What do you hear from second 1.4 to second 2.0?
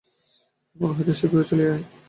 চলিয়া আয়!